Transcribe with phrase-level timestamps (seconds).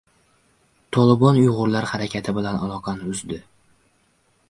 [0.97, 3.43] «Tolibon» uyg‘urlar harakati bilan aloqani uzdi